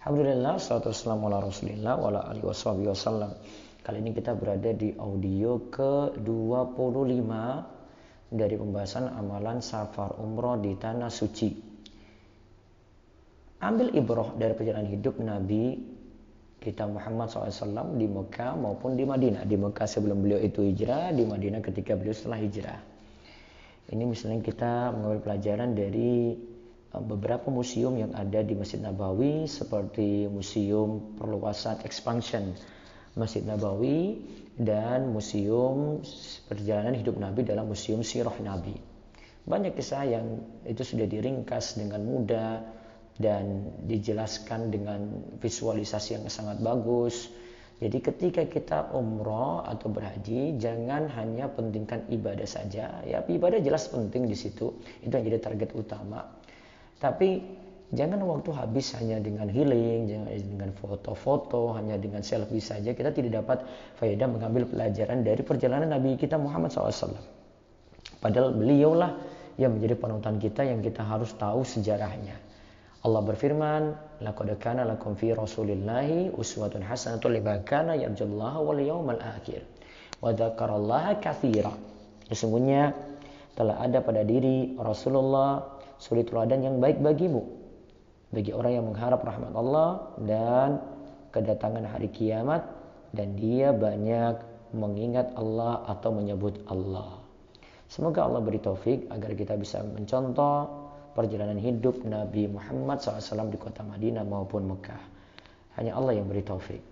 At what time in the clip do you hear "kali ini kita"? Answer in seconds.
3.84-4.32